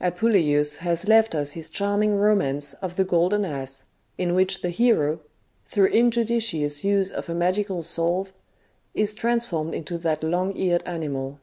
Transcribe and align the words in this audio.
Apuleius 0.00 0.76
has 0.76 1.08
left 1.08 1.34
us 1.34 1.54
his 1.54 1.68
charming 1.68 2.14
romance 2.16 2.72
of 2.74 2.94
the 2.94 3.02
Golden 3.02 3.44
Ass, 3.44 3.82
in 4.16 4.32
which 4.32 4.62
the 4.62 4.70
hero, 4.70 5.18
through 5.66 5.86
injudicious 5.86 6.84
use 6.84 7.10
of 7.10 7.28
a 7.28 7.34
magical 7.34 7.82
salve, 7.82 8.32
is 8.94 9.12
transformed 9.12 9.74
into 9.74 9.98
that 9.98 10.22
long 10.22 10.56
eared 10.56 10.84
animal. 10.86 11.40